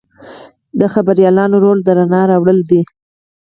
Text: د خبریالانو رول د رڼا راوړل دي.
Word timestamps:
د 0.79 0.81
خبریالانو 0.93 1.55
رول 1.63 1.79
د 1.83 1.89
رڼا 1.97 2.21
راوړل 2.31 2.59
دي. 2.69 2.81